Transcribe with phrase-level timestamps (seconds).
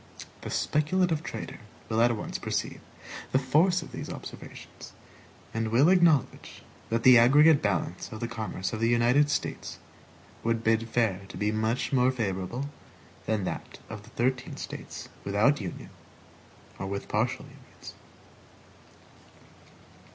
[0.41, 2.81] The speculative trader will at once perceive
[3.31, 4.93] the force of these observations,
[5.53, 9.77] and will acknowledge that the aggregate balance of the commerce of the United States
[10.43, 12.67] would bid fair to be much more favorable
[13.27, 15.91] than that of the thirteen States without union
[16.79, 17.93] or with partial unions.